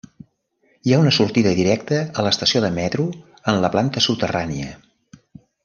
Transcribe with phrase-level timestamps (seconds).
[0.87, 3.05] Hi ha una sortida directa a l'estació de metro
[3.53, 4.75] en la planta soterrània.